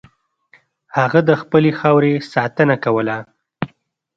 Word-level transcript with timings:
هغه 0.97 1.19
د 1.29 1.31
خپلې 1.41 1.71
خاورې 1.79 2.13
ساتنه 2.33 2.75
کوله. 2.83 3.17